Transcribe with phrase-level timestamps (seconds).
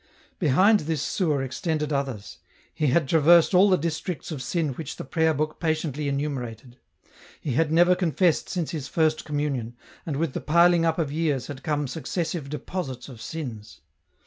[0.39, 2.39] Behind this sewer extended others.
[2.73, 6.79] He had traversed all the districts of sin which the prayer book patiently enumerated.
[7.39, 11.45] He had never confessed since his first communion, and with the piling up of years
[11.45, 13.81] had come successive deposits of sins.